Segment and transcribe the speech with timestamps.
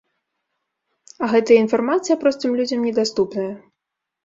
[1.25, 3.49] А гэтая інфармацыя простым людзям недаступная.